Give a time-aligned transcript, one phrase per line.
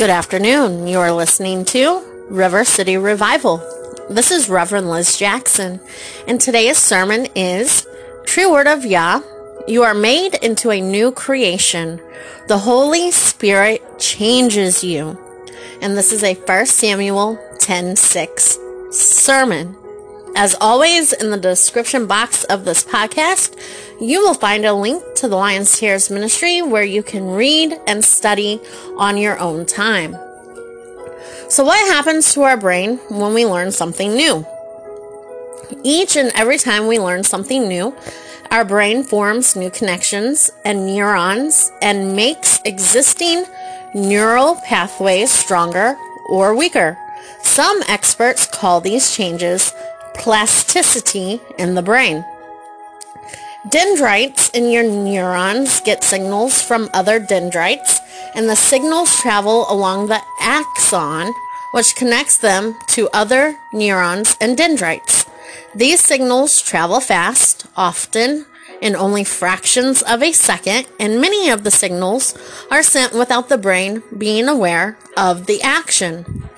[0.00, 0.86] Good afternoon.
[0.86, 3.58] You are listening to River City Revival.
[4.08, 5.78] This is Reverend Liz Jackson,
[6.26, 7.86] and today's sermon is
[8.24, 9.20] True Word of Yah.
[9.68, 12.00] You are made into a new creation.
[12.48, 15.18] The Holy Spirit changes you.
[15.82, 18.58] And this is a 1 Samuel 10 6
[18.92, 19.76] sermon.
[20.34, 23.54] As always, in the description box of this podcast,
[24.00, 28.02] you will find a link to the Lions Tears Ministry where you can read and
[28.02, 28.60] study
[28.96, 30.16] on your own time.
[31.48, 34.46] So, what happens to our brain when we learn something new?
[35.82, 37.94] Each and every time we learn something new,
[38.50, 43.44] our brain forms new connections and neurons and makes existing
[43.94, 45.96] neural pathways stronger
[46.30, 46.96] or weaker.
[47.42, 49.74] Some experts call these changes
[50.14, 52.24] plasticity in the brain.
[53.68, 58.00] Dendrites in your neurons get signals from other dendrites,
[58.34, 61.30] and the signals travel along the axon,
[61.72, 65.26] which connects them to other neurons and dendrites.
[65.74, 68.46] These signals travel fast, often
[68.80, 72.34] in only fractions of a second, and many of the signals
[72.70, 76.48] are sent without the brain being aware of the action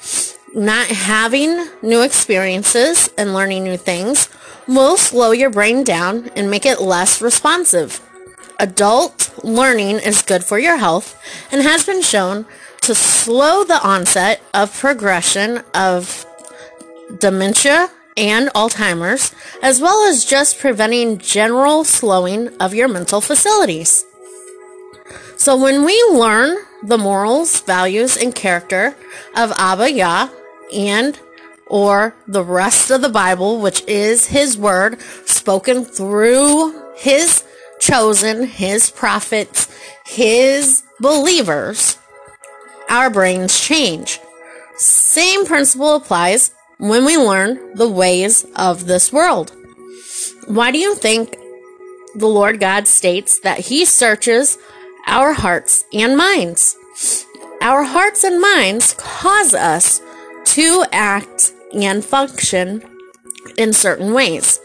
[0.54, 4.28] not having new experiences and learning new things
[4.68, 8.00] will slow your brain down and make it less responsive.
[8.58, 11.18] Adult learning is good for your health
[11.50, 12.46] and has been shown
[12.82, 16.26] to slow the onset of progression of
[17.18, 24.04] dementia and Alzheimer's, as well as just preventing general slowing of your mental facilities.
[25.36, 28.94] So when we learn the morals, values, and character
[29.34, 30.28] of Abba Yah,
[30.72, 31.18] and
[31.66, 37.44] or the rest of the Bible, which is his word spoken through his
[37.80, 39.68] chosen, his prophets,
[40.04, 41.98] his believers,
[42.88, 44.20] our brains change.
[44.76, 49.52] Same principle applies when we learn the ways of this world.
[50.46, 51.36] Why do you think
[52.14, 54.58] the Lord God states that he searches
[55.06, 56.76] our hearts and minds?
[57.60, 60.00] Our hearts and minds cause us
[60.44, 62.82] to act and function
[63.56, 64.60] in certain ways.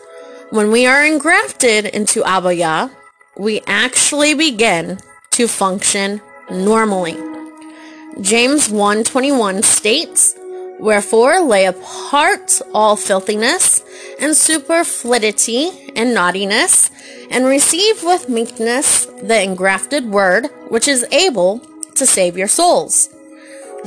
[0.49, 2.89] When we are engrafted into Abba Yah,
[3.37, 4.99] we actually begin
[5.31, 7.17] to function normally.
[8.21, 10.35] James 1:21 states,
[10.79, 13.83] Wherefore lay apart all filthiness
[14.19, 16.91] and superfluity and naughtiness,
[17.29, 21.61] and receive with meekness the engrafted word, which is able
[21.95, 23.09] to save your souls.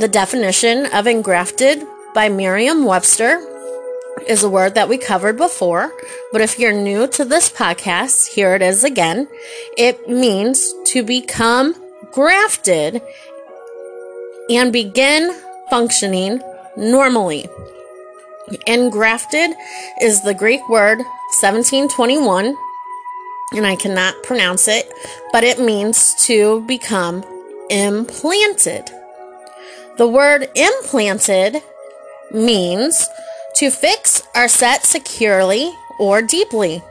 [0.00, 3.38] The definition of engrafted by Merriam Webster
[4.26, 5.92] is a word that we covered before,
[6.32, 9.28] but if you're new to this podcast, here it is again.
[9.76, 11.74] It means to become
[12.12, 13.02] grafted
[14.48, 15.38] and begin
[15.68, 16.40] functioning
[16.78, 17.50] normally.
[18.66, 19.50] Engrafted
[20.00, 20.96] is the Greek word
[21.40, 22.56] 1721,
[23.52, 24.90] and I cannot pronounce it,
[25.30, 27.22] but it means to become
[27.68, 28.90] implanted.
[30.00, 31.58] The word implanted
[32.30, 33.06] means
[33.56, 36.82] to fix or set securely or deeply,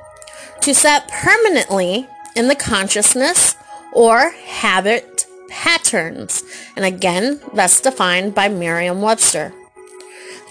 [0.61, 3.55] to set permanently in the consciousness
[3.93, 6.43] or habit patterns.
[6.75, 9.53] And again, that's defined by Merriam Webster.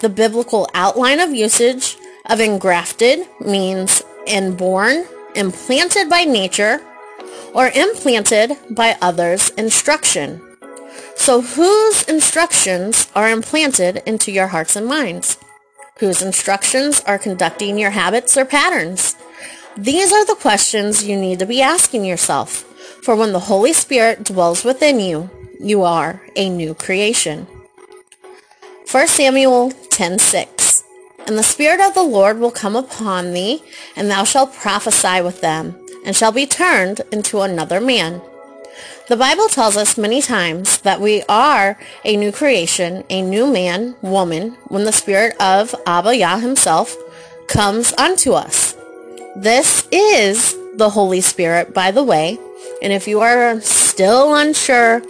[0.00, 1.96] The biblical outline of usage
[2.26, 5.04] of engrafted means inborn,
[5.36, 6.80] implanted by nature,
[7.54, 10.47] or implanted by others' instruction.
[11.18, 15.36] So, whose instructions are implanted into your hearts and minds?
[15.98, 19.16] Whose instructions are conducting your habits or patterns?
[19.76, 22.62] These are the questions you need to be asking yourself.
[23.02, 25.28] For when the Holy Spirit dwells within you,
[25.60, 27.48] you are a new creation.
[28.90, 30.84] 1 Samuel 10:6
[31.26, 33.62] And the Spirit of the Lord will come upon thee,
[33.96, 35.76] and thou shalt prophesy with them,
[36.06, 38.22] and shall be turned into another man
[39.08, 43.96] the Bible tells us many times that we are a new creation, a new man,
[44.02, 46.94] woman, when the Spirit of Abba Yah himself
[47.48, 48.76] comes unto us.
[49.34, 52.38] This is the Holy Spirit, by the way.
[52.82, 55.00] And if you are still unsure,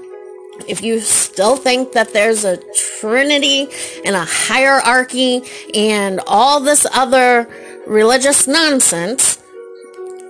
[0.69, 2.63] if you still think that there's a
[3.01, 3.67] trinity
[4.05, 5.43] and a hierarchy
[5.75, 7.49] and all this other
[7.85, 9.43] religious nonsense,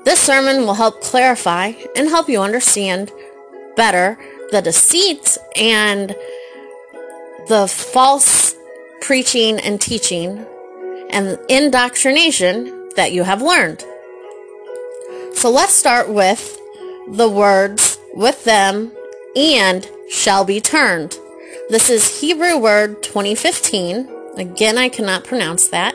[0.05, 3.12] this sermon will help clarify and help you understand
[3.78, 4.19] better
[4.50, 6.10] the deceit and
[7.48, 8.54] the false
[9.00, 10.44] preaching and teaching
[11.10, 13.84] and indoctrination that you have learned.
[15.34, 16.58] So let's start with
[17.08, 18.92] the words with them
[19.36, 21.16] and shall be turned.
[21.70, 24.08] This is Hebrew word 2015.
[24.36, 25.94] Again, I cannot pronounce that,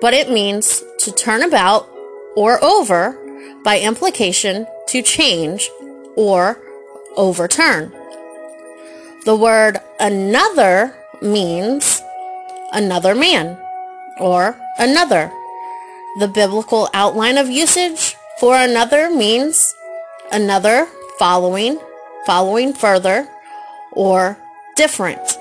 [0.00, 1.88] but it means to turn about
[2.36, 3.18] or over
[3.64, 5.70] by implication to change
[6.16, 6.58] or
[7.16, 7.92] overturn.
[9.24, 12.02] The word another means
[12.72, 13.56] another man
[14.20, 15.32] or another.
[16.18, 19.74] The biblical outline of usage for another means
[20.30, 20.86] another
[21.18, 21.78] following,
[22.26, 23.28] following further,
[23.92, 24.36] or
[24.76, 25.38] different.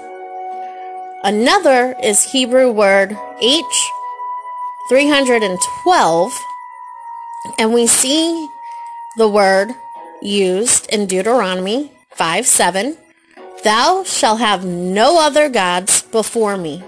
[1.24, 3.90] Another is Hebrew word H
[4.90, 6.34] 312,
[7.58, 8.50] and we see
[9.18, 9.76] the word
[10.24, 12.98] used in Deuteronomy 5 7.
[13.64, 16.84] Thou shalt have no other gods before me.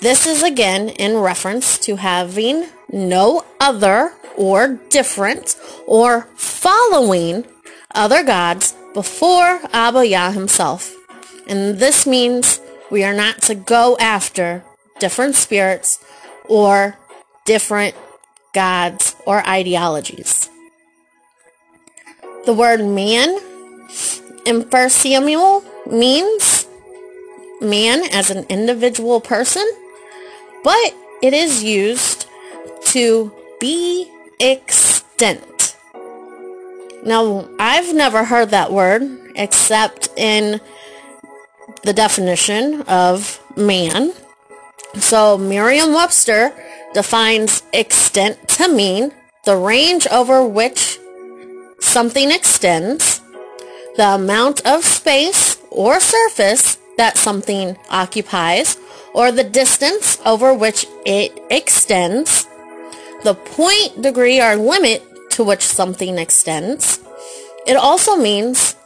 [0.00, 7.46] This is again in reference to having no other or different or following
[7.94, 10.94] other gods before Abba Yah himself.
[11.48, 12.60] And this means
[12.90, 14.64] we are not to go after
[14.98, 16.04] different spirits
[16.48, 16.98] or
[17.44, 17.94] different
[18.52, 20.50] gods or ideologies.
[22.46, 23.40] The word man
[24.44, 26.68] in 1 Samuel means
[27.60, 29.68] man as an individual person,
[30.62, 32.26] but it is used
[32.84, 34.08] to be
[34.38, 35.76] extent.
[37.04, 39.02] Now, I've never heard that word
[39.34, 40.60] except in
[41.82, 44.12] the definition of man.
[44.94, 46.54] So Merriam-Webster
[46.94, 49.10] defines extent to mean
[49.44, 51.00] the range over which
[51.96, 53.22] something extends,
[53.96, 58.76] the amount of space or surface that something occupies,
[59.14, 62.46] or the distance over which it extends,
[63.24, 67.00] the point, degree, or limit to which something extends.
[67.66, 68.76] It also means,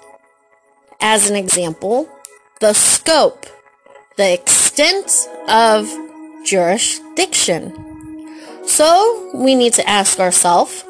[1.01, 2.09] as an example,
[2.61, 3.45] the scope,
[4.19, 5.91] the extent of
[6.47, 7.75] jurisdiction.
[8.67, 10.85] So we need to ask ourselves,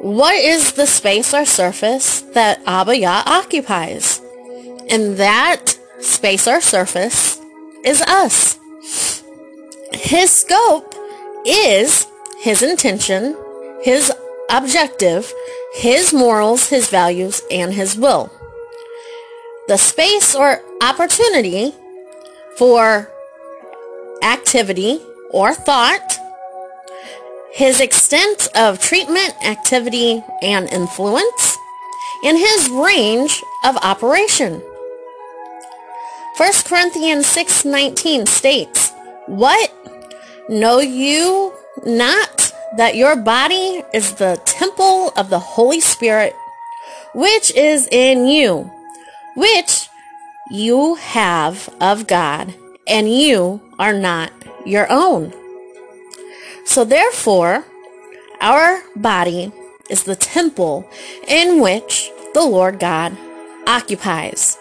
[0.00, 4.20] what is the space or surface that Abba Yah occupies?
[4.88, 7.38] And that space or surface
[7.84, 8.58] is us.
[9.92, 10.94] His scope
[11.44, 12.06] is
[12.40, 13.36] his intention,
[13.82, 14.10] his
[14.50, 15.32] objective,
[15.74, 18.32] his morals, his values, and his will.
[19.68, 21.74] The space or opportunity
[22.56, 23.10] for
[24.22, 25.00] activity
[25.30, 26.19] or thought,
[27.52, 31.58] his extent of treatment, activity, and influence,
[32.24, 34.62] and his range of operation.
[36.36, 38.92] 1 Corinthians 6:19 states,
[39.26, 39.70] "What
[40.48, 41.52] know you
[41.84, 46.34] not that your body is the temple of the Holy Spirit,
[47.14, 48.70] which is in you,
[49.34, 49.88] which
[50.50, 52.54] you have of God,
[52.86, 54.30] and you are not
[54.64, 55.32] your own?"
[56.64, 57.64] So therefore,
[58.40, 59.52] our body
[59.88, 60.88] is the temple
[61.26, 63.16] in which the Lord God
[63.66, 64.56] occupies.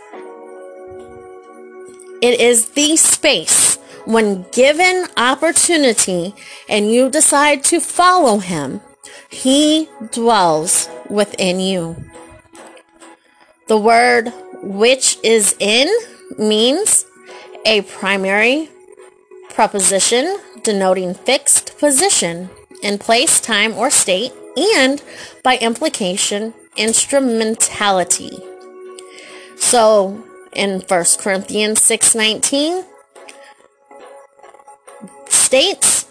[2.22, 3.78] It is the space
[4.10, 6.34] when given opportunity
[6.68, 8.81] and you decide to follow him,
[9.30, 11.95] he dwells within you.
[13.68, 15.88] The word which is in
[16.40, 17.06] means
[17.66, 18.69] a primary
[19.50, 22.47] preposition denoting fixed position
[22.83, 25.02] in place, time, or state, and
[25.44, 28.38] by implication, instrumentality.
[29.57, 30.23] So
[30.54, 32.85] in 1 Corinthians 6:19
[35.28, 36.06] states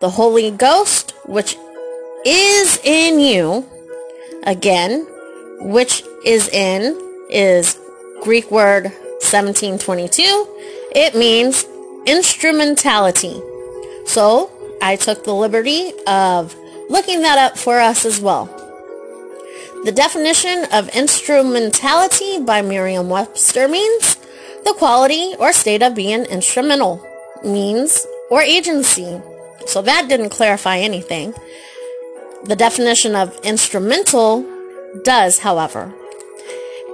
[0.00, 1.56] the Holy Ghost which
[2.24, 3.66] is in you
[4.44, 5.06] again
[5.60, 6.80] which is in
[7.30, 7.76] is
[8.22, 8.84] Greek word
[9.22, 10.22] 1722
[10.94, 11.66] it means
[12.06, 13.40] instrumentality
[14.06, 14.50] so
[14.82, 16.54] I took the liberty of
[16.88, 18.50] looking that up for us as well
[19.84, 24.16] the definition of instrumentality by Merriam-Webster means
[24.64, 27.06] the quality or state of being instrumental,
[27.44, 29.20] means, or agency.
[29.66, 31.34] So that didn't clarify anything.
[32.44, 34.46] The definition of instrumental
[35.04, 35.92] does, however,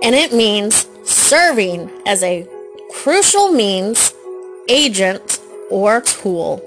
[0.03, 2.45] and it means serving as a
[2.91, 4.13] crucial means,
[4.69, 5.39] agent,
[5.71, 6.61] or tool.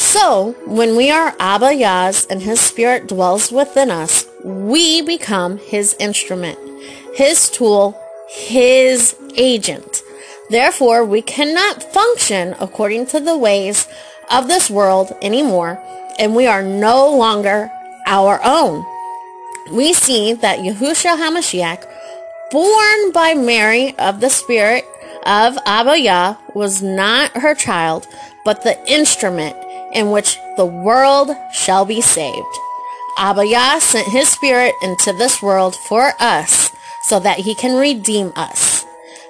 [0.00, 5.94] So, when we are Abba Yah's and His Spirit dwells within us, we become His
[6.00, 6.58] instrument,
[7.14, 10.02] His tool, His agent.
[10.48, 13.86] Therefore, we cannot function according to the ways
[14.30, 15.78] of this world anymore,
[16.18, 17.70] and we are no longer
[18.06, 18.82] our own.
[19.70, 21.84] We see that Yahushua HaMashiach
[22.50, 24.86] born by Mary of the Spirit
[25.26, 28.06] of Abba Yah was not her child,
[28.46, 29.56] but the instrument
[29.92, 32.58] in which the world shall be saved.
[33.18, 36.70] Abba Yah sent his spirit into this world for us
[37.04, 38.84] so that he can redeem us.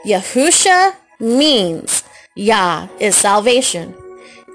[0.04, 3.94] Yahusha means Yah is salvation.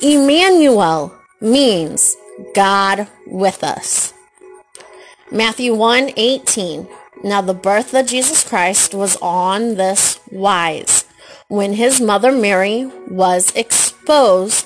[0.02, 2.16] Emmanuel means
[2.54, 4.14] God with us.
[5.32, 6.88] Matthew 1 18.
[7.24, 11.06] Now the birth of Jesus Christ was on this wise.
[11.48, 14.65] When his mother Mary was exposed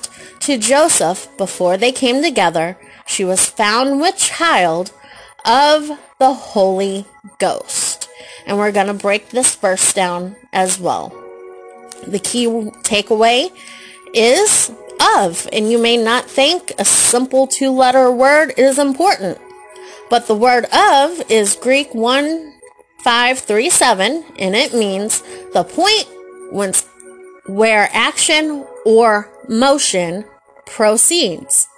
[0.50, 2.76] to Joseph before they came together,
[3.06, 4.90] she was found with child
[5.44, 7.04] of the Holy
[7.38, 8.08] Ghost.
[8.46, 11.10] And we're going to break this verse down as well.
[12.04, 13.52] The key takeaway
[14.12, 14.72] is
[15.16, 19.38] of, and you may not think a simple two letter word is important.
[20.08, 26.08] But the word of is Greek 1537 and it means the point
[26.50, 26.72] when,
[27.46, 30.24] where action or motion
[30.70, 31.68] proceeds.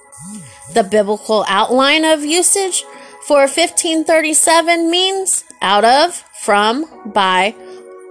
[0.73, 2.85] The biblical outline of usage
[3.27, 7.55] for 1537 means out of, from, by,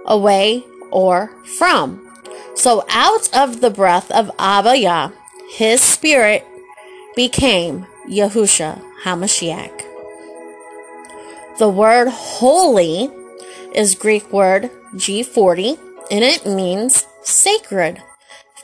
[0.06, 2.08] away, or from.
[2.54, 5.12] So out of the breath of Abba
[5.50, 6.44] his spirit
[7.14, 9.82] became Yahusha HaMashiach.
[11.58, 13.10] The word holy
[13.74, 15.78] is Greek word G40
[16.10, 18.02] and it means sacred,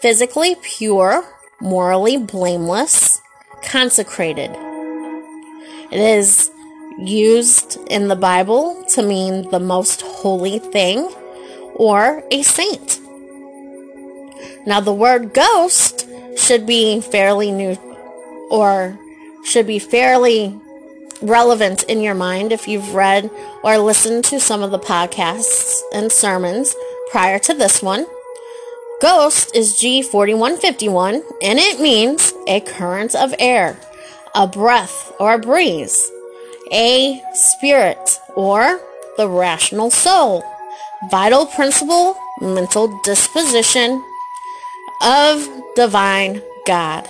[0.01, 1.25] physically pure,
[1.61, 3.21] morally blameless,
[3.63, 4.51] consecrated.
[5.91, 6.51] It is
[6.99, 11.11] used in the Bible to mean the most holy thing
[11.75, 13.01] or a saint.
[14.67, 17.77] Now, the word ghost should be fairly new
[18.51, 18.99] or
[19.45, 20.59] should be fairly
[21.23, 23.31] relevant in your mind if you've read
[23.65, 26.75] or listened to some of the podcasts and sermons
[27.11, 28.07] prior to this one.
[29.01, 33.79] Ghost is G4151 and it means a current of air,
[34.35, 36.11] a breath or a breeze,
[36.73, 38.81] a spirit or
[39.17, 40.43] the rational soul,
[41.13, 44.03] vital principle, mental disposition,
[45.01, 47.09] of divine God.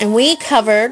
[0.00, 0.90] And we covered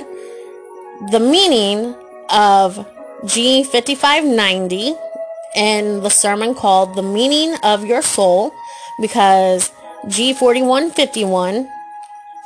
[1.11, 1.95] the meaning
[2.31, 2.87] of
[3.25, 4.99] G5590
[5.55, 8.55] in the sermon called The Meaning of Your Soul
[9.01, 9.71] because
[10.07, 11.69] G4151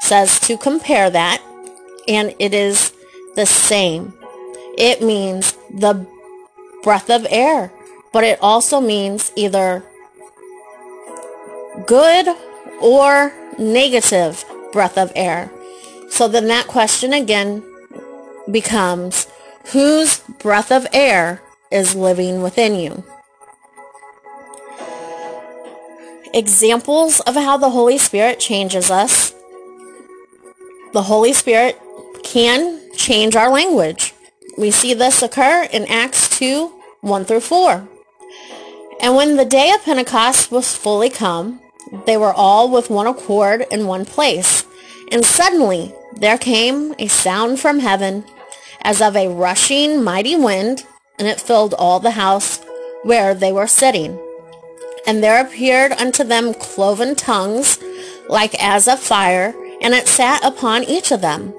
[0.01, 1.43] says to compare that
[2.09, 2.93] and it is
[3.37, 4.15] the same.
[4.77, 6.07] It means the
[6.83, 7.73] breath of air,
[8.13, 9.85] but it also means either
[11.87, 12.29] good
[12.81, 15.51] or negative breath of air.
[16.09, 17.63] So then that question again
[18.51, 19.29] becomes,
[19.73, 23.05] whose breath of air is living within you?
[26.33, 29.35] Examples of how the Holy Spirit changes us.
[30.93, 31.77] The Holy Spirit
[32.23, 34.15] can change our language.
[34.57, 36.69] We see this occur in Acts 2,
[37.01, 37.89] 1 through 4.
[39.01, 41.61] And when the day of Pentecost was fully come,
[42.07, 44.65] they were all with one accord in one place.
[45.11, 48.25] And suddenly there came a sound from heaven
[48.83, 50.87] as of a rushing mighty wind,
[51.19, 52.61] and it filled all the house
[53.03, 54.17] where they were sitting.
[55.07, 57.79] And there appeared unto them cloven tongues,
[58.29, 61.55] like as of fire, and it sat upon each of them.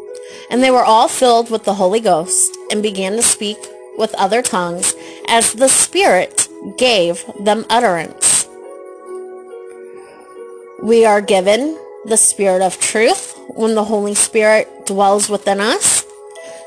[0.49, 3.57] And they were all filled with the Holy Ghost, and began to speak
[3.97, 4.93] with other tongues,
[5.27, 8.47] as the Spirit gave them utterance.
[10.83, 16.05] We are given the Spirit of truth when the Holy Spirit dwells within us.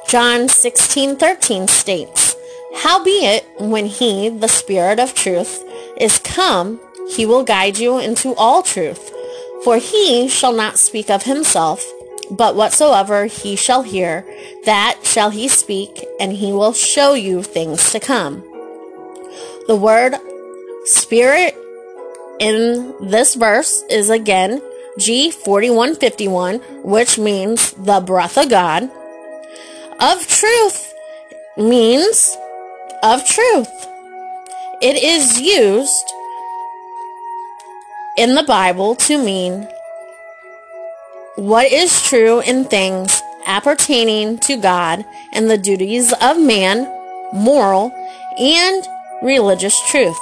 [0.08, 2.36] John 16:13 states,
[2.76, 5.64] Howbeit, when he, the Spirit of truth,
[5.98, 9.12] is come, he will guide you into all truth.
[9.64, 11.84] For he shall not speak of himself,
[12.30, 14.24] but whatsoever he shall hear,
[14.64, 18.42] that shall he speak, and he will show you things to come.
[19.66, 20.16] The word
[20.84, 21.56] Spirit
[22.38, 24.60] in this verse is again
[24.98, 28.90] G4151, which means the breath of God.
[29.98, 30.92] Of truth
[31.56, 32.36] means
[33.02, 33.68] of truth.
[34.84, 36.12] It is used
[38.18, 39.66] in the Bible to mean
[41.36, 46.84] what is true in things appertaining to God and the duties of man,
[47.32, 47.92] moral,
[48.38, 48.86] and
[49.22, 50.20] religious truth.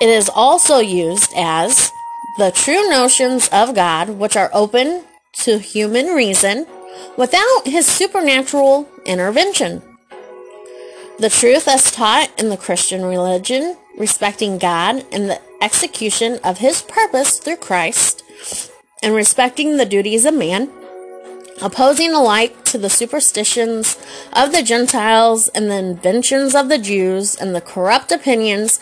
[0.00, 1.92] It is also used as
[2.38, 5.04] the true notions of God which are open
[5.44, 6.66] to human reason
[7.18, 9.93] without his supernatural intervention.
[11.16, 16.82] The truth as taught in the Christian religion, respecting God and the execution of his
[16.82, 18.24] purpose through Christ,
[19.00, 20.70] and respecting the duties of man,
[21.62, 23.96] opposing alike to the superstitions
[24.32, 28.80] of the Gentiles and the inventions of the Jews and the corrupt opinions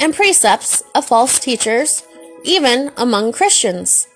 [0.00, 2.02] and precepts of false teachers,
[2.44, 4.08] even among Christians.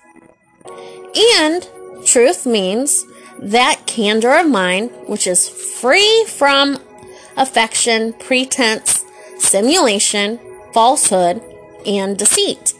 [1.37, 1.69] And
[2.03, 3.05] truth means
[3.37, 6.81] that candor of mind which is free from
[7.39, 9.03] affection, pretense,
[9.39, 10.39] simulation,
[10.73, 11.41] falsehood,
[11.85, 12.73] and deceit.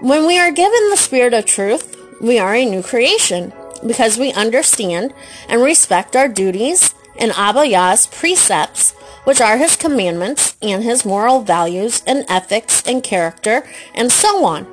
[0.00, 3.52] When we are given the spirit of truth, we are a new creation
[3.86, 5.12] because we understand
[5.48, 8.92] and respect our duties and Abba Yah's precepts,
[9.24, 14.66] which are his commandments and his moral values and ethics and character and so on.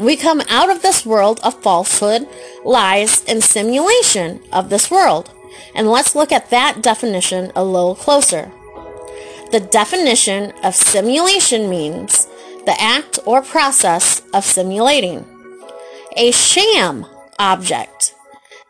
[0.00, 2.26] We come out of this world of falsehood,
[2.64, 5.30] lies, and simulation of this world.
[5.74, 8.50] And let's look at that definition a little closer.
[9.50, 12.26] The definition of simulation means
[12.64, 15.26] the act or process of simulating.
[16.16, 17.06] A sham
[17.38, 18.14] object,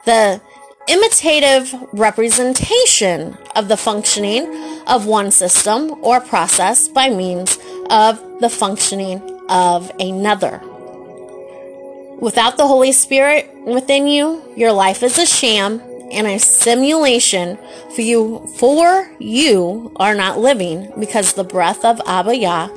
[0.04, 0.40] the
[0.88, 7.58] imitative representation of the functioning of one system or process by means
[7.90, 10.60] of the functioning of another.
[12.18, 15.80] Without the Holy Spirit within you, your life is a sham
[16.12, 17.58] and a simulation
[17.94, 22.68] for you for you are not living because the breath of Abba Yah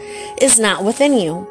[0.42, 1.48] is not within you.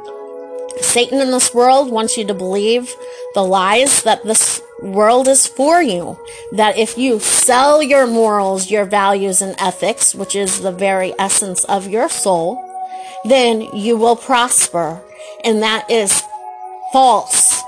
[0.80, 2.94] Satan in this world wants you to believe
[3.34, 6.18] the lies that this world is for you.
[6.52, 11.64] That if you sell your morals, your values, and ethics, which is the very essence
[11.64, 12.62] of your soul,
[13.24, 15.00] then you will prosper.
[15.44, 16.22] And that is
[16.92, 17.62] false.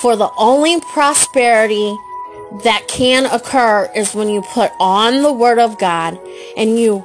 [0.00, 1.96] For the only prosperity
[2.64, 6.18] that can occur is when you put on the Word of God
[6.56, 7.04] and you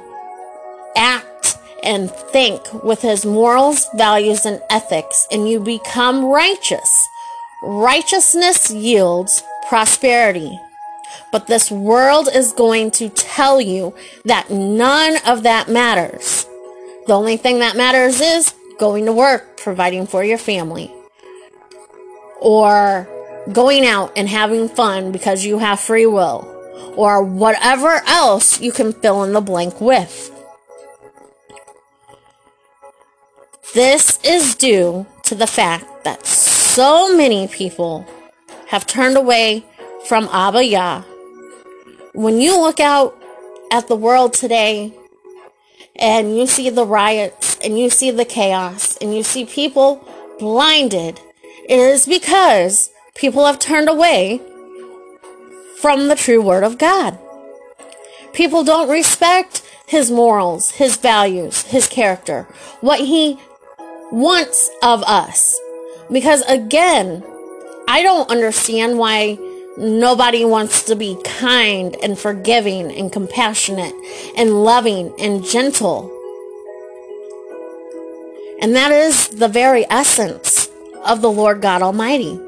[0.96, 7.08] act and think with His morals, values, and ethics, and you become righteous.
[7.62, 10.58] Righteousness yields prosperity.
[11.30, 16.46] But this world is going to tell you that none of that matters.
[17.06, 20.92] The only thing that matters is going to work, providing for your family.
[22.40, 23.08] Or
[23.50, 26.46] going out and having fun because you have free will,
[26.96, 30.30] or whatever else you can fill in the blank with.
[33.74, 38.06] This is due to the fact that so many people
[38.68, 39.64] have turned away
[40.06, 41.02] from Abba Yah.
[42.12, 43.16] When you look out
[43.70, 44.92] at the world today
[45.96, 50.06] and you see the riots and you see the chaos and you see people
[50.38, 51.18] blinded,
[51.66, 54.40] it is because people have turned away
[55.78, 57.18] from the true Word of God.
[58.32, 62.44] People don't respect his morals, his values, his character,
[62.80, 63.38] what he
[64.10, 65.58] wants of us.
[66.10, 67.22] Because again,
[67.88, 69.38] I don't understand why
[69.76, 73.94] nobody wants to be kind and forgiving and compassionate
[74.36, 76.10] and loving and gentle.
[78.60, 80.70] And that is the very essence
[81.04, 82.38] of the Lord God Almighty.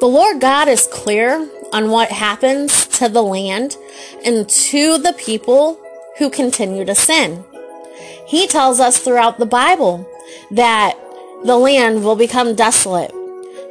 [0.00, 3.76] The Lord God is clear on what happens to the land
[4.24, 5.78] and to the people
[6.18, 7.44] who continue to sin.
[8.26, 10.08] He tells us throughout the Bible
[10.50, 10.98] that
[11.44, 13.12] the land will become desolate.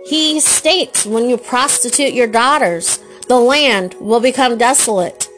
[0.05, 5.29] He states when you prostitute your daughters, the land will become desolate.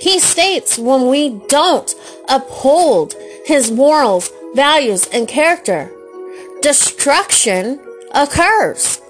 [0.00, 1.94] He states when we don't
[2.28, 5.92] uphold his morals, values, and character,
[6.62, 7.80] destruction
[8.12, 9.00] occurs.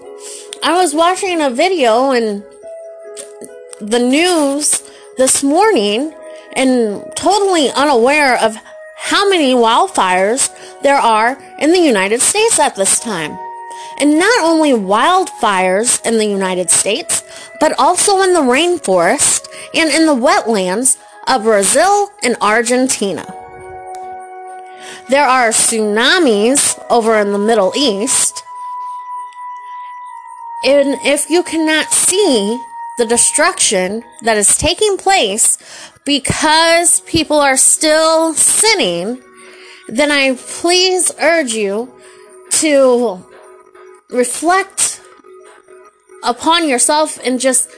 [0.63, 2.45] I was watching a video and
[3.81, 4.83] the news
[5.17, 6.13] this morning
[6.53, 8.59] and totally unaware of
[8.97, 10.51] how many wildfires
[10.83, 13.39] there are in the United States at this time.
[14.01, 17.25] And not only wildfires in the United States,
[17.59, 23.25] but also in the rainforest and in the wetlands of Brazil and Argentina.
[25.09, 28.45] There are tsunamis over in the Middle East
[30.65, 32.61] and if you cannot see
[32.99, 35.57] the destruction that is taking place
[36.05, 39.23] because people are still sinning,
[39.89, 41.93] then I please urge you
[42.61, 43.25] to
[44.11, 45.01] reflect
[46.23, 47.71] upon yourself and just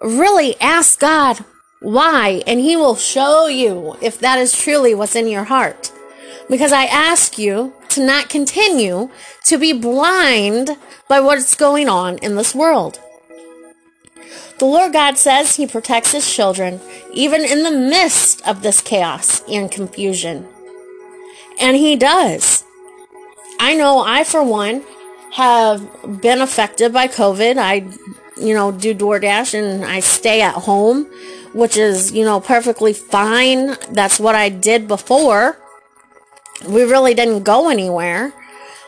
[0.00, 1.44] really ask God
[1.80, 5.92] why, and He will show you if that is truly what's in your heart.
[6.48, 9.10] Because I ask you to not continue
[9.44, 10.70] to be blind
[11.08, 12.98] by what's going on in this world.
[14.58, 16.80] The Lord God says He protects His children,
[17.12, 20.46] even in the midst of this chaos and confusion.
[21.60, 22.64] And He does.
[23.58, 24.84] I know I, for one,
[25.32, 27.56] have been affected by COVID.
[27.58, 27.86] I,
[28.40, 31.06] you know, do DoorDash and I stay at home,
[31.52, 33.76] which is, you know, perfectly fine.
[33.90, 35.58] That's what I did before.
[36.68, 38.32] We really didn't go anywhere.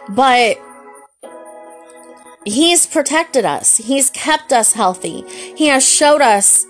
[0.09, 0.59] But
[2.45, 3.77] He's protected us.
[3.77, 5.23] He's kept us healthy.
[5.57, 6.64] He has showed us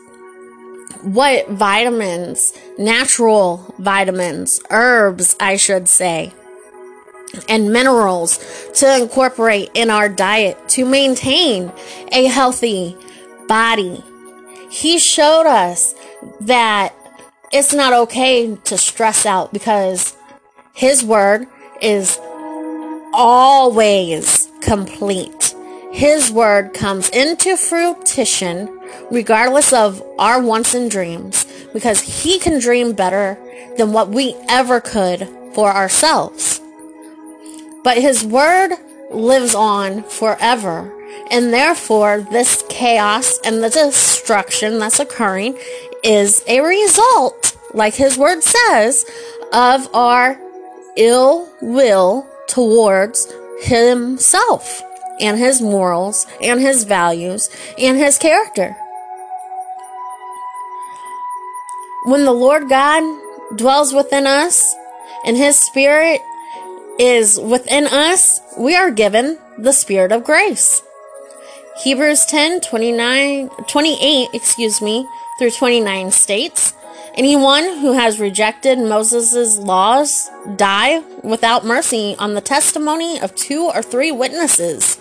[1.03, 6.33] what vitamins, natural vitamins, herbs, I should say,
[7.46, 8.38] and minerals
[8.77, 11.70] to incorporate in our diet to maintain
[12.11, 12.96] a healthy
[13.46, 14.03] body.
[14.70, 15.94] He showed us
[16.40, 16.94] that
[17.53, 20.16] it's not okay to stress out because
[20.75, 21.46] His word
[21.83, 22.18] is
[23.16, 25.55] always complete.
[25.92, 28.68] His word comes into fruition
[29.11, 33.38] regardless of our wants and dreams because He can dream better
[33.79, 36.61] than what we ever could for ourselves.
[37.83, 38.72] But His word
[39.11, 40.92] lives on forever.
[41.31, 45.59] And therefore, this chaos and the destruction that's occurring
[46.02, 49.07] is a result, like His word says,
[49.52, 50.38] of our
[50.96, 53.33] ill will towards
[53.63, 54.83] Himself
[55.21, 58.77] and his morals and his values and his character.
[62.05, 63.03] When the Lord God
[63.57, 64.75] dwells within us
[65.25, 66.21] and his spirit
[66.99, 70.83] is within us, we are given the spirit of grace.
[71.83, 75.07] Hebrews 10, 29, 28, excuse me,
[75.39, 76.73] through 29 states,
[77.16, 83.83] Anyone who has rejected Moses' laws die without mercy on the testimony of two or
[83.83, 85.00] three witnesses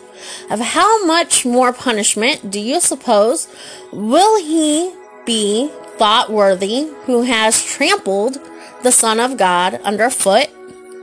[0.50, 3.50] of how much more punishment do you suppose
[3.92, 4.94] will he
[5.26, 8.38] be thought worthy who has trampled
[8.82, 10.48] the Son of God underfoot,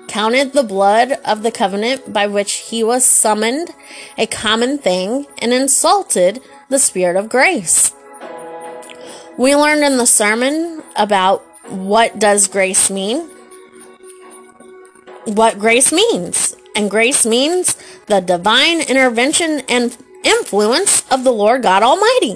[0.08, 3.68] counted the blood of the covenant by which he was summoned
[4.16, 7.92] a common thing, and insulted the Spirit of grace?
[9.38, 11.40] We learned in the sermon about
[11.70, 13.28] what does grace mean?
[15.24, 16.54] What grace means.
[16.76, 22.34] And grace means the divine intervention and influence of the Lord God Almighty.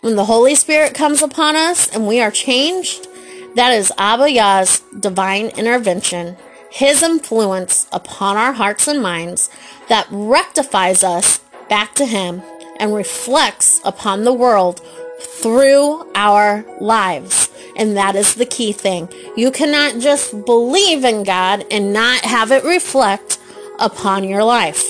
[0.00, 3.08] When the Holy Spirit comes upon us and we are changed,
[3.56, 6.36] that is Abba Yah's divine intervention,
[6.70, 9.50] His influence upon our hearts and minds
[9.88, 12.42] that rectifies us back to Him
[12.78, 14.80] and reflects upon the world
[15.20, 17.50] through our lives.
[17.76, 19.08] And that is the key thing.
[19.36, 23.38] You cannot just believe in God and not have it reflect
[23.78, 24.82] upon your life.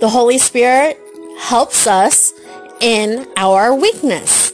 [0.00, 1.00] The Holy Spirit
[1.38, 2.32] helps us
[2.80, 4.52] in our weakness.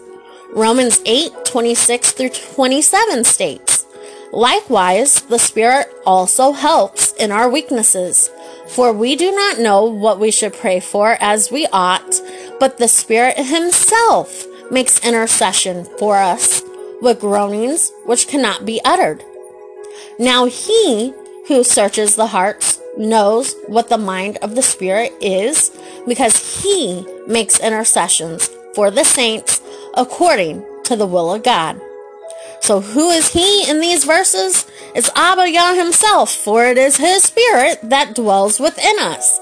[0.52, 3.84] Romans 8 26 through 27 states,
[4.32, 8.30] Likewise, the Spirit also helps in our weaknesses,
[8.68, 12.20] for we do not know what we should pray for as we ought,
[12.60, 16.62] but the Spirit Himself makes intercession for us
[17.00, 19.22] with groanings which cannot be uttered.
[20.18, 21.12] Now He
[21.48, 25.70] who searches the hearts knows what the mind of the Spirit is
[26.06, 29.60] because he makes intercessions for the saints
[29.94, 31.80] according to the will of God.
[32.60, 34.66] So who is he in these verses?
[34.94, 39.38] It's Abba Yah himself, for it is his spirit that dwells within us.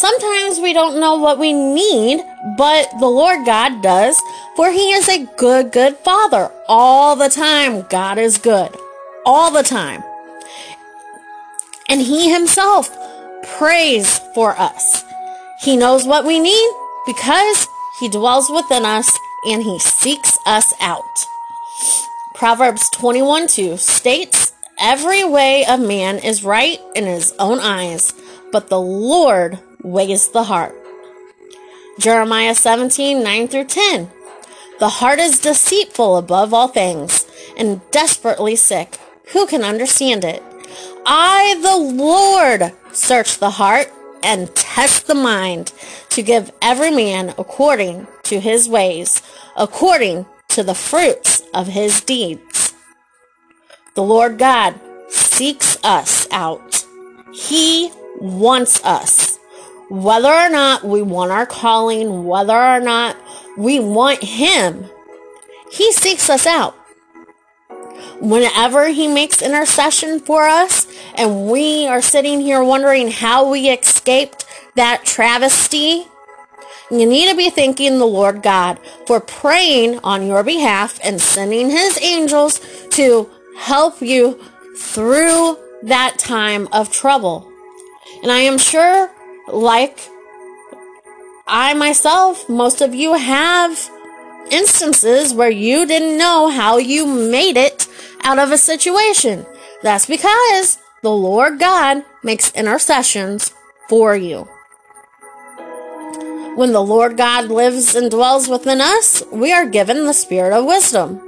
[0.00, 2.24] Sometimes we don't know what we need,
[2.56, 4.20] but the Lord God does,
[4.56, 6.50] for he is a good, good father.
[6.68, 8.74] All the time, God is good.
[9.24, 10.02] All the time
[11.92, 12.88] and He Himself
[13.58, 15.04] prays for us.
[15.60, 16.70] He knows what we need
[17.06, 17.68] because
[18.00, 19.10] He dwells within us
[19.46, 21.26] and He seeks us out.
[22.34, 28.14] Proverbs 21 2 states, Every way of man is right in his own eyes,
[28.50, 30.74] but the Lord weighs the heart.
[31.98, 34.10] Jeremiah 17 9 through 10.
[34.78, 38.98] The heart is deceitful above all things and desperately sick.
[39.32, 40.42] Who can understand it?
[41.06, 43.92] I, the Lord, search the heart
[44.22, 45.72] and test the mind
[46.10, 49.22] to give every man according to his ways,
[49.56, 52.74] according to the fruits of his deeds.
[53.94, 56.86] The Lord God seeks us out.
[57.32, 57.90] He
[58.20, 59.31] wants us.
[59.92, 63.16] Whether or not we want our calling, whether or not
[63.58, 64.86] we want Him,
[65.70, 66.74] He seeks us out
[68.22, 74.46] whenever he makes intercession for us and we are sitting here wondering how we escaped
[74.76, 76.06] that travesty,
[76.90, 81.70] You need to be thanking the Lord God for praying on your behalf and sending
[81.70, 84.40] his angels to help you
[84.76, 87.50] through that time of trouble.
[88.22, 89.10] And I am sure,
[89.52, 90.08] like
[91.46, 93.90] I myself, most of you have
[94.50, 97.88] instances where you didn't know how you made it
[98.22, 99.44] out of a situation.
[99.82, 103.52] That's because the Lord God makes intercessions
[103.88, 104.48] for you.
[106.54, 110.64] When the Lord God lives and dwells within us, we are given the spirit of
[110.64, 111.20] wisdom.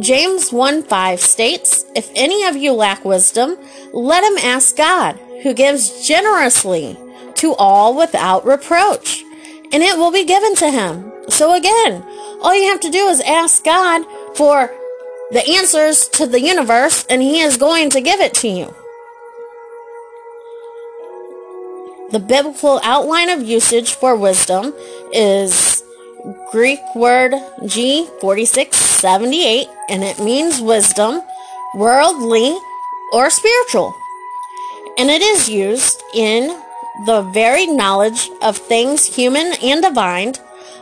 [0.00, 3.56] James 1 5 states, If any of you lack wisdom,
[3.92, 6.96] let him ask God, who gives generously
[7.40, 9.24] to all without reproach,
[9.72, 11.10] and it will be given to him.
[11.28, 12.04] So again,
[12.42, 14.70] all you have to do is ask God for
[15.30, 18.74] the answers to the universe, and he is going to give it to you.
[22.10, 24.74] The biblical outline of usage for wisdom
[25.12, 25.84] is
[26.50, 31.22] Greek word G4678, and it means wisdom,
[31.74, 32.58] worldly,
[33.12, 33.94] or spiritual.
[34.98, 36.60] And it is used in
[37.06, 40.34] the varied knowledge of things human and divine,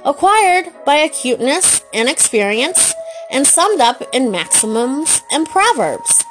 [0.05, 2.95] acquired by acuteness and experience,
[3.31, 6.25] and summed up in maxims and proverbs.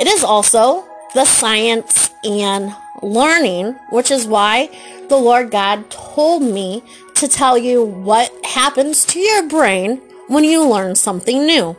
[0.00, 4.70] It is also the science and learning, which is why
[5.08, 6.82] the Lord God told me
[7.14, 11.76] to tell you what happens to your brain when you learn something new.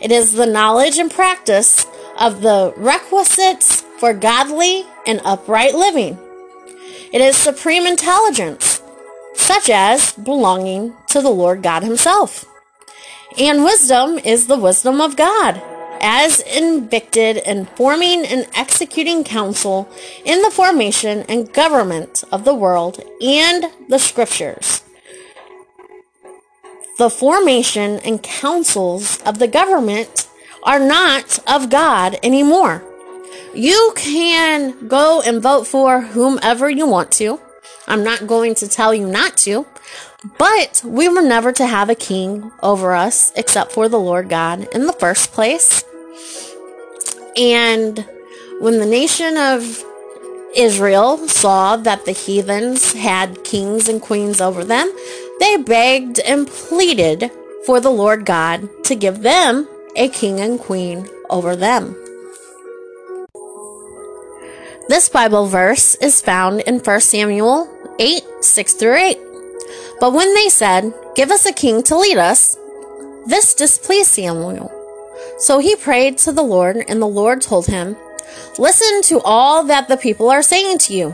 [0.00, 1.86] It is the knowledge and practice
[2.18, 6.18] of the requisites for godly and upright living.
[7.14, 8.82] It is supreme intelligence,
[9.34, 12.44] such as belonging to the Lord God Himself.
[13.38, 15.62] And wisdom is the wisdom of God
[16.00, 19.88] as invicted in forming and executing counsel
[20.24, 24.82] in the formation and government of the world and the scriptures.
[26.98, 30.28] The formation and counsels of the government
[30.64, 32.82] are not of God anymore.
[33.54, 37.40] You can go and vote for whomever you want to.
[37.86, 39.66] I'm not going to tell you not to,
[40.38, 44.66] but we were never to have a king over us except for the Lord God
[44.74, 45.84] in the first place.
[47.36, 48.04] And
[48.58, 49.84] when the nation of
[50.56, 54.92] Israel saw that the heathens had kings and queens over them,
[55.38, 57.30] they begged and pleaded
[57.66, 61.96] for the Lord God to give them a king and queen over them.
[64.86, 67.68] This Bible verse is found in 1 Samuel
[67.98, 69.18] 8 6 through 8.
[69.98, 72.58] But when they said, Give us a king to lead us,
[73.24, 74.70] this displeased Samuel.
[75.38, 77.96] So he prayed to the Lord, and the Lord told him,
[78.58, 81.08] Listen to all that the people are saying to you.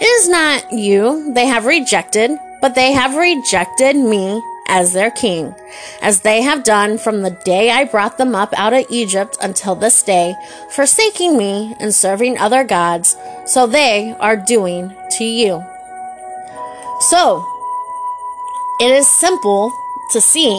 [0.00, 5.52] It is not you they have rejected, but they have rejected me as their king,
[6.00, 9.74] as they have done from the day I brought them up out of Egypt until
[9.74, 10.34] this day,
[10.70, 15.62] forsaking me and serving other gods, so they are doing to you.
[17.00, 17.44] So,
[18.80, 19.72] it is simple
[20.12, 20.50] to see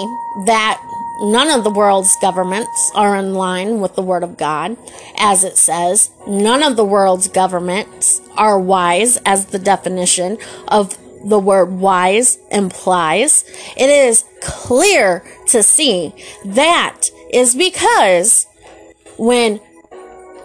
[0.46, 0.82] that
[1.22, 4.76] none of the world's governments are in line with the Word of God,
[5.18, 6.10] as it says.
[6.28, 13.44] None of the world's governments are wise, as the definition of the word wise implies.
[13.78, 16.14] It is clear to see
[16.46, 18.48] that is because
[19.18, 19.60] when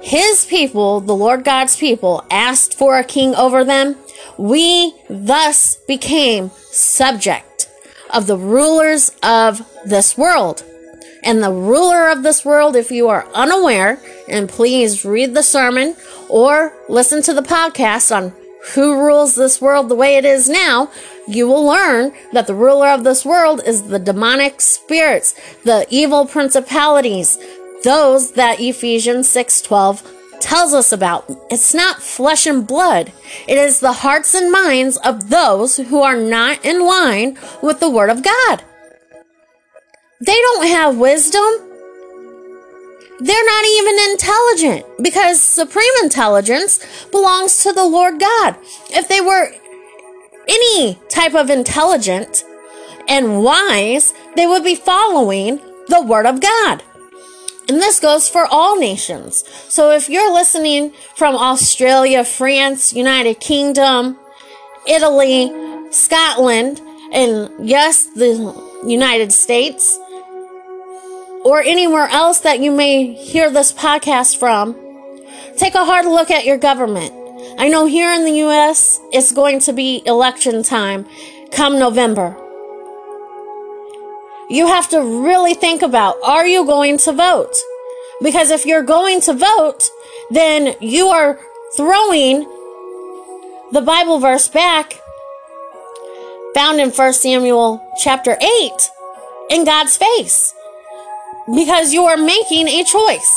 [0.02, 3.96] his people, the Lord God's people, asked for a king over them,
[4.38, 7.68] we thus became subject
[8.12, 10.64] of the rulers of this world.
[11.24, 15.96] And the ruler of this world, if you are unaware, and please read the sermon
[16.28, 18.32] or listen to the podcast on
[18.74, 20.90] who rules this world the way it is now,
[21.28, 26.26] you will learn that the ruler of this world is the demonic spirits, the evil
[26.26, 27.38] principalities,
[27.84, 30.02] those that Ephesians 6:12
[30.40, 31.24] tells us about.
[31.50, 33.12] It's not flesh and blood.
[33.48, 37.90] It is the hearts and minds of those who are not in line with the
[37.90, 38.62] Word of God.
[40.20, 41.42] They don't have wisdom.
[43.18, 48.56] They're not even intelligent because supreme intelligence belongs to the Lord God.
[48.90, 49.52] If they were
[50.46, 52.44] any type of intelligent
[53.08, 56.82] and wise, they would be following the Word of God.
[57.68, 59.44] And this goes for all nations.
[59.68, 64.18] So if you're listening from Australia, France, United Kingdom,
[64.86, 65.52] Italy,
[65.90, 66.80] Scotland,
[67.12, 68.54] and yes, the
[68.86, 69.98] United States,
[71.46, 74.74] or anywhere else that you may hear this podcast from,
[75.56, 77.12] take a hard look at your government.
[77.56, 81.06] I know here in the US, it's going to be election time,
[81.52, 82.36] come November.
[84.50, 87.54] You have to really think about, are you going to vote?
[88.20, 89.88] Because if you're going to vote,
[90.30, 91.38] then you are
[91.76, 92.40] throwing
[93.70, 95.00] the Bible verse back
[96.56, 98.72] found in 1 Samuel chapter 8
[99.50, 100.55] in God's face
[101.54, 103.36] because you are making a choice.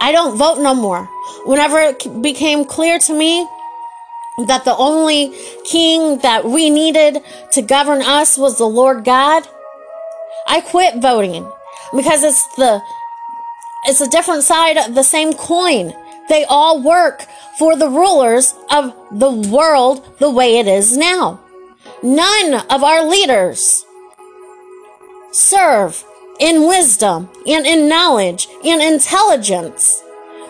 [0.00, 1.04] I don't vote no more.
[1.44, 3.46] Whenever it became clear to me
[4.46, 5.32] that the only
[5.64, 9.46] king that we needed to govern us was the Lord God,
[10.46, 11.50] I quit voting
[11.94, 12.82] because it's the
[13.86, 15.92] it's a different side of the same coin.
[16.28, 17.26] They all work
[17.58, 21.40] for the rulers of the world the way it is now.
[22.02, 23.84] None of our leaders
[25.32, 26.04] serve
[26.40, 30.02] in wisdom and in knowledge and intelligence,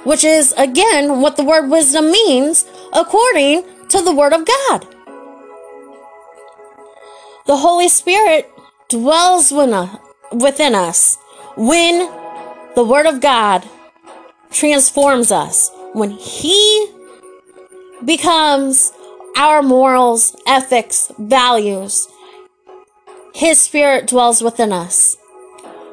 [0.04, 4.86] which is again what the word wisdom means according to the word of God.
[7.46, 8.50] The Holy Spirit
[8.88, 11.18] dwells within us
[11.56, 12.10] when
[12.74, 13.68] the word of God
[14.50, 16.88] transforms us, when he
[18.04, 18.92] becomes
[19.36, 22.08] our morals, ethics, values,
[23.34, 25.16] his spirit dwells within us.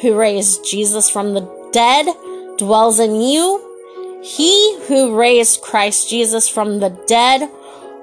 [0.00, 2.06] who raised Jesus from the dead
[2.56, 3.64] dwells in you,
[4.22, 7.48] he who raised Christ Jesus from the dead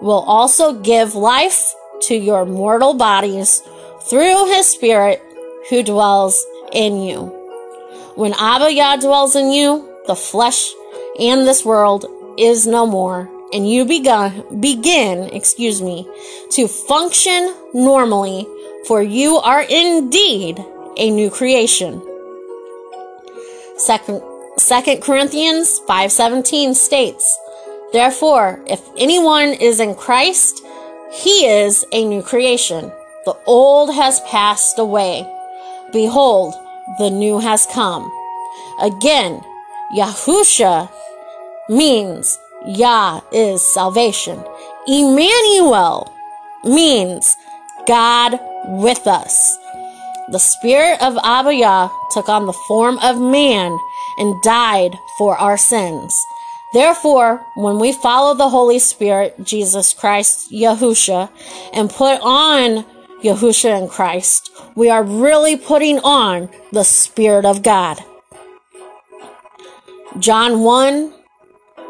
[0.02, 3.62] will also give life to your mortal bodies
[4.04, 5.22] through his Spirit
[5.70, 7.28] who dwells in you.
[8.16, 10.72] When Abba Yah dwells in you, the flesh
[11.20, 12.06] and this world
[12.38, 16.08] is no more, and you begun, begin, excuse me,
[16.52, 18.48] to function normally,
[18.88, 20.64] for you are indeed
[20.98, 22.02] a new creation.
[23.78, 24.22] Second,
[24.58, 27.38] 2 Corinthians 5:17 states,
[27.92, 30.64] Therefore, if anyone is in Christ,
[31.12, 32.92] he is a new creation.
[33.26, 35.26] The old has passed away.
[35.92, 36.54] Behold,
[37.00, 38.10] the new has come.
[38.82, 39.42] Again,
[39.96, 40.90] Yahusha
[41.70, 44.44] means Yah is salvation.
[44.88, 46.12] Emmanuel
[46.64, 47.38] means
[47.88, 49.58] God with us.
[50.30, 53.78] The spirit of Abba took on the form of man
[54.18, 56.26] and died for our sins.
[56.74, 61.30] Therefore, when we follow the Holy Spirit, Jesus Christ, Yahusha,
[61.74, 62.86] and put on
[63.24, 68.04] Yahusha and Christ, we are really putting on the Spirit of God.
[70.18, 71.14] John 1,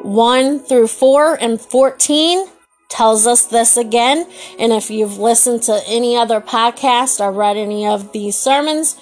[0.02, 2.48] 1 through 4 and 14
[2.96, 4.26] tells us this again.
[4.58, 8.98] And if you've listened to any other podcast or read any of these sermons,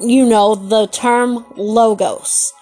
[0.00, 2.52] you know the term logos.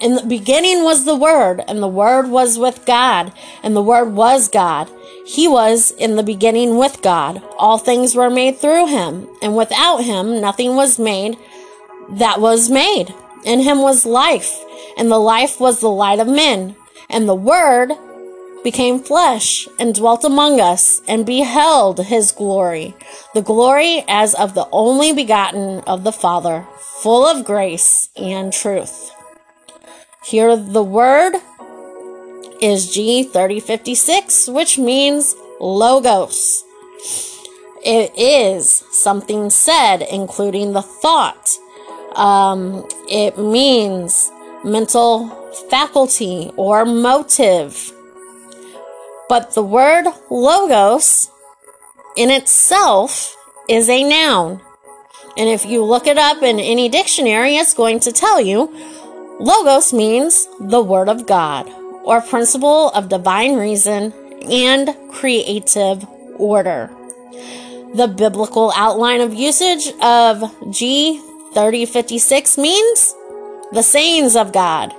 [0.00, 4.12] In the beginning was the Word, and the Word was with God, and the Word
[4.12, 4.90] was God.
[5.26, 7.42] He was in the beginning with God.
[7.58, 11.38] All things were made through him, and without him nothing was made
[12.10, 13.14] that was made.
[13.44, 14.62] In him was life,
[14.98, 16.76] and the life was the light of men.
[17.08, 17.92] And the Word
[18.64, 22.94] became flesh and dwelt among us and beheld his glory,
[23.34, 26.66] the glory as of the only begotten of the Father,
[27.02, 29.12] full of grace and truth.
[30.24, 31.34] Here the word
[32.60, 36.64] is G3056, which means logos.
[37.84, 41.50] It is something said, including the thought.
[42.14, 44.32] Um, it means
[44.64, 45.28] mental
[45.68, 47.92] faculty or motive.
[49.34, 51.28] But the word logos
[52.16, 53.36] in itself
[53.68, 54.60] is a noun.
[55.36, 58.72] And if you look it up in any dictionary, it's going to tell you
[59.40, 61.68] logos means the word of God
[62.04, 64.12] or principle of divine reason
[64.48, 66.06] and creative
[66.36, 66.88] order.
[67.92, 70.42] The biblical outline of usage of
[70.78, 73.16] G3056 means
[73.72, 74.94] the sayings of God,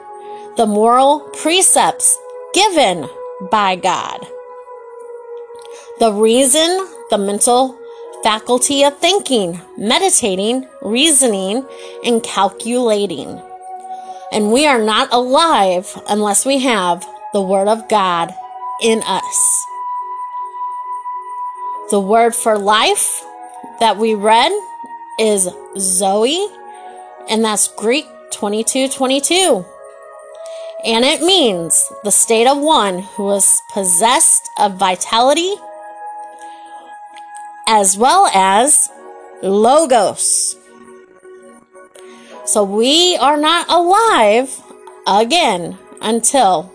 [0.57, 2.17] the moral precepts
[2.53, 3.07] given
[3.51, 4.25] by God.
[5.99, 7.79] The reason, the mental
[8.23, 11.65] faculty of thinking, meditating, reasoning,
[12.03, 13.41] and calculating.
[14.31, 18.33] And we are not alive unless we have the Word of God
[18.81, 19.65] in us.
[21.91, 23.23] The word for life
[23.79, 24.51] that we read
[25.19, 26.47] is Zoe,
[27.29, 29.63] and that's Greek 2222.
[30.85, 35.55] And it means the state of one who is possessed of vitality
[37.67, 38.91] as well as
[39.41, 40.55] logos.
[42.45, 44.61] So we are not alive
[45.07, 46.71] again until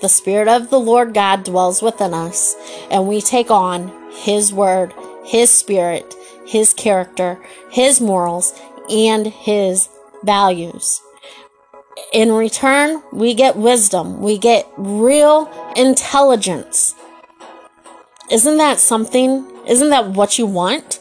[0.00, 2.56] the Spirit of the Lord God dwells within us
[2.90, 4.92] and we take on His Word,
[5.24, 6.12] His Spirit,
[6.44, 8.60] His character, His morals,
[8.90, 9.88] and His
[10.24, 11.00] values.
[12.12, 16.94] In return, we get wisdom, we get real intelligence.
[18.30, 19.46] Isn't that something?
[19.66, 21.00] Isn't that what you want?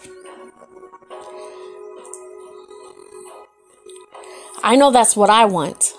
[4.63, 5.93] I know that's what I want.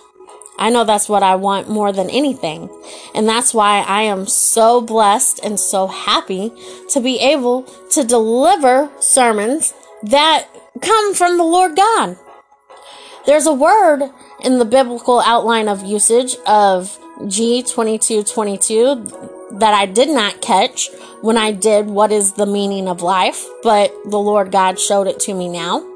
[0.58, 2.70] I know that's what I want more than anything.
[3.14, 6.52] And that's why I am so blessed and so happy
[6.90, 10.46] to be able to deliver sermons that
[10.80, 12.16] come from the Lord God.
[13.26, 14.10] There's a word
[14.44, 20.88] in the biblical outline of usage of G2222 that I did not catch
[21.20, 25.20] when I did what is the meaning of life, but the Lord God showed it
[25.20, 25.86] to me now.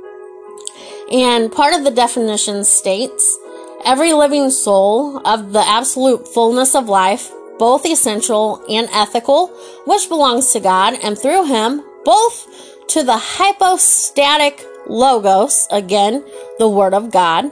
[1.10, 3.38] And part of the definition states
[3.84, 9.48] every living soul of the absolute fullness of life, both essential and ethical,
[9.86, 12.46] which belongs to God and through Him, both
[12.88, 16.24] to the hypostatic logos, again,
[16.58, 17.50] the Word of God.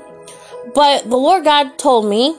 [0.74, 2.36] But the Lord God told me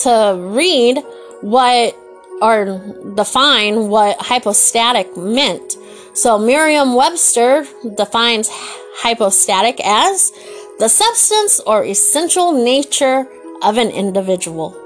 [0.00, 0.98] to read
[1.40, 1.96] what
[2.40, 2.80] or
[3.14, 5.76] define what hypostatic meant.
[6.14, 7.64] So Merriam Webster
[7.96, 10.32] defines hypostatic as
[10.78, 13.26] the substance or essential nature
[13.62, 14.76] of an individual.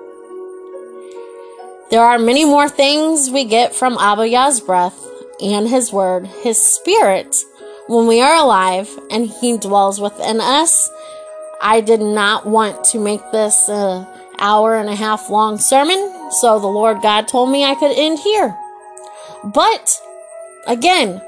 [1.90, 5.06] There are many more things we get from Abba Yah's breath
[5.40, 7.36] and his word, his spirit,
[7.86, 10.90] when we are alive and he dwells within us.
[11.60, 14.06] I did not want to make this an
[14.38, 18.18] hour and a half long sermon, so the Lord God told me I could end
[18.18, 18.56] here.
[19.44, 20.00] But
[20.66, 21.20] again,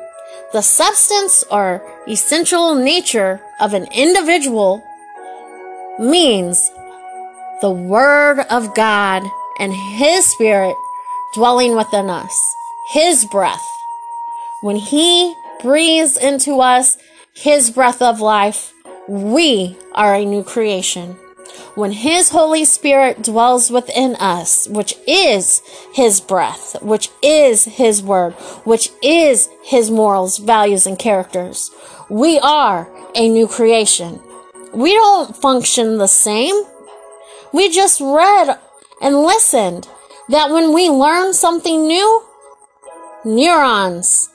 [0.52, 4.82] the substance or essential nature of an individual
[5.98, 6.70] means
[7.60, 9.24] the Word of God
[9.58, 10.76] and His Spirit
[11.34, 12.54] dwelling within us,
[12.92, 13.66] His breath.
[14.60, 16.96] When He breathes into us
[17.34, 18.72] His breath of life,
[19.08, 21.16] we are a new creation
[21.74, 28.32] when His Holy Spirit dwells within us, which is His breath, which is His word,
[28.64, 31.70] which is His morals, values, and characters,
[32.10, 34.20] we are a new creation.
[34.72, 36.64] We don't function the same.
[37.52, 38.58] We just read
[39.00, 39.88] and listened
[40.28, 42.24] that when we learn something new,
[43.24, 44.30] neurons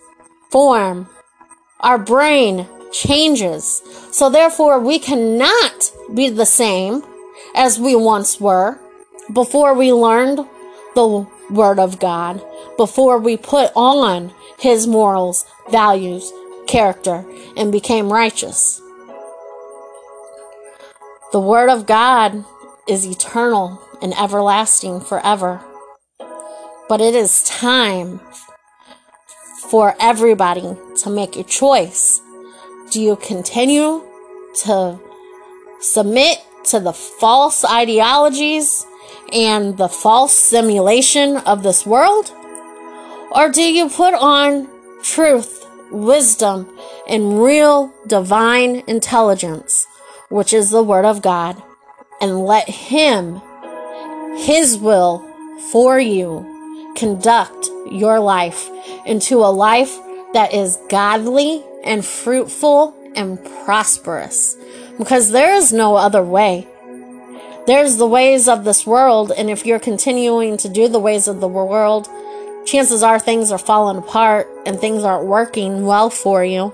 [0.49, 1.09] form,
[1.80, 3.81] our brain changes.
[4.11, 7.03] So therefore, we cannot be the same
[7.55, 8.79] as we once were
[9.33, 10.39] before we learned
[10.95, 12.41] the Word of God,
[12.77, 16.31] before we put on His morals, values,
[16.67, 17.25] character,
[17.57, 18.81] and became righteous.
[21.31, 22.45] The Word of God
[22.87, 25.61] is eternal and everlasting forever.
[26.89, 28.19] But it is time
[29.69, 32.21] for everybody to make a choice.
[32.93, 34.03] Do you continue
[34.65, 34.99] to
[35.79, 38.85] submit to the false ideologies
[39.31, 42.31] and the false simulation of this world?
[43.31, 44.69] Or do you put on
[45.01, 46.69] truth, wisdom,
[47.09, 49.87] and real divine intelligence,
[50.29, 51.59] which is the Word of God,
[52.21, 53.41] and let Him,
[54.37, 55.27] His will
[55.71, 58.69] for you, conduct your life
[59.03, 59.97] into a life
[60.33, 64.57] that is godly and fruitful and prosperous?
[64.97, 66.67] because there is no other way.
[67.65, 71.39] There's the ways of this world, and if you're continuing to do the ways of
[71.39, 72.09] the world,
[72.65, 76.73] chances are things are falling apart and things aren't working well for you.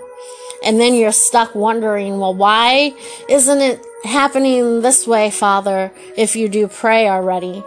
[0.64, 2.94] And then you're stuck wondering, well, why
[3.30, 7.64] isn't it happening this way, Father, if you do pray already?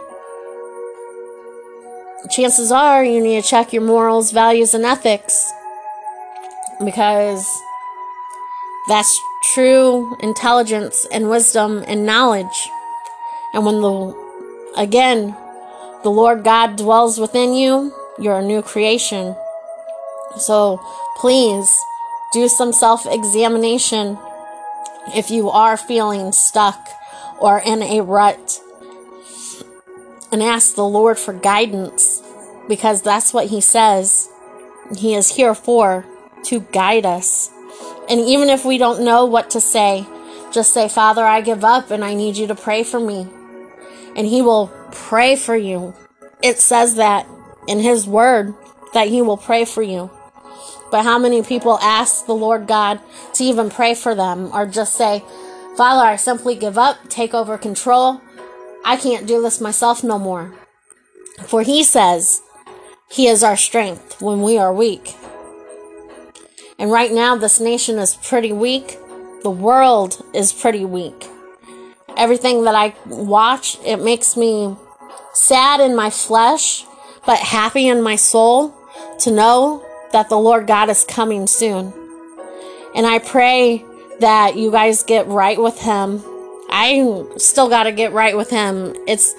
[2.29, 5.51] Chances are you need to check your morals, values, and ethics
[6.83, 7.61] because
[8.87, 9.19] that's
[9.53, 12.69] true intelligence and wisdom and knowledge.
[13.53, 15.35] And when the, again,
[16.03, 19.35] the Lord God dwells within you, you're a new creation.
[20.37, 20.81] So
[21.17, 21.79] please
[22.33, 24.17] do some self examination
[25.15, 26.89] if you are feeling stuck
[27.39, 28.59] or in a rut
[30.31, 32.21] and ask the Lord for guidance
[32.67, 34.29] because that's what He says.
[34.97, 36.05] He is here for
[36.45, 37.49] to guide us.
[38.09, 40.05] And even if we don't know what to say,
[40.51, 43.27] just say, Father, I give up and I need you to pray for me.
[44.15, 45.95] And He will pray for you.
[46.41, 47.27] It says that
[47.67, 48.53] in His Word
[48.93, 50.11] that He will pray for you.
[50.91, 52.99] But how many people ask the Lord God
[53.33, 55.23] to even pray for them or just say,
[55.75, 58.21] Father, I simply give up, take over control.
[58.85, 60.53] I can't do this myself no more.
[61.47, 62.43] For He says,
[63.09, 65.15] He is our strength when we are weak.
[66.79, 68.97] And right now, this nation is pretty weak.
[69.43, 71.27] The world is pretty weak.
[72.17, 74.75] Everything that I watch, it makes me
[75.33, 76.85] sad in my flesh,
[77.25, 78.75] but happy in my soul
[79.19, 81.93] to know that the Lord God is coming soon.
[82.95, 83.83] And I pray
[84.19, 86.23] that you guys get right with Him.
[86.69, 88.95] I still got to get right with Him.
[89.07, 89.33] It's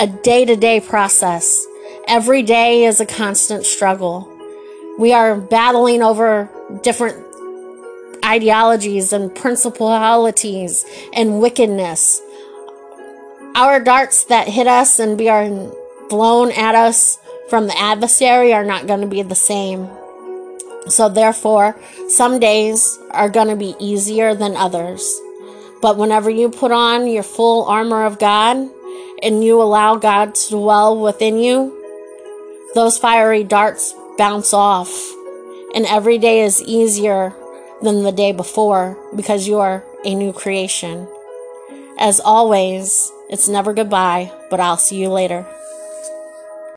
[0.00, 1.64] a day to day process.
[2.06, 4.30] Every day is a constant struggle.
[4.98, 6.48] We are battling over
[6.82, 7.22] different
[8.24, 12.20] ideologies and principalities and wickedness.
[13.54, 15.70] Our darts that hit us and be are
[16.08, 17.18] blown at us
[17.48, 19.88] from the adversary are not going to be the same.
[20.88, 21.76] So, therefore,
[22.08, 25.02] some days are going to be easier than others.
[25.80, 28.68] But whenever you put on your full armor of God
[29.22, 31.72] and you allow God to dwell within you,
[32.74, 35.13] those fiery darts bounce off.
[35.74, 37.34] And every day is easier
[37.82, 41.08] than the day before because you are a new creation.
[41.98, 45.46] As always, it's never goodbye, but I'll see you later.